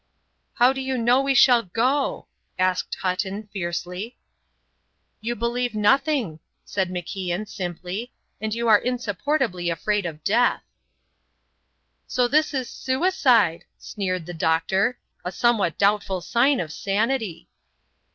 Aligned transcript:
"How 0.55 0.73
do 0.73 0.81
you 0.81 0.97
know 0.97 1.21
we 1.21 1.35
shall 1.35 1.61
go?" 1.61 2.25
asked 2.57 2.95
Hutton, 3.01 3.47
fiercely. 3.53 4.17
"You 5.19 5.35
believe 5.35 5.75
nothing," 5.75 6.39
said 6.65 6.89
MacIan, 6.89 7.47
simply, 7.47 8.11
"and 8.41 8.51
you 8.51 8.67
are 8.67 8.79
insupportably 8.79 9.69
afraid 9.69 10.07
of 10.07 10.23
death." 10.23 10.63
"So 12.07 12.27
this 12.27 12.51
is 12.51 12.67
suicide," 12.67 13.65
sneered 13.77 14.25
the 14.25 14.33
doctor; 14.33 14.97
"a 15.23 15.31
somewhat 15.31 15.77
doubtful 15.77 16.19
sign 16.21 16.59
of 16.59 16.73
sanity." 16.73 17.47